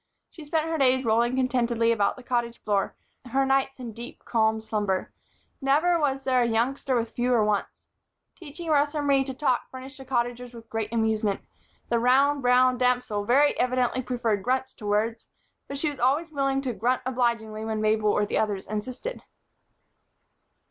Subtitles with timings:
[0.31, 4.59] She spent her days rolling contentedly about the Cottage floor, her nights in deep, calm
[4.59, 5.11] slumber.
[5.61, 7.85] Never was there a youngster with fewer wants.
[8.35, 11.39] Teaching Rosa Marie to talk furnished the Cottagers with great amusement.
[11.89, 15.27] The round brown damsel very evidently preferred grunts to words;
[15.67, 19.21] but she was always willing to grunt obligingly when Mabel or the others insisted.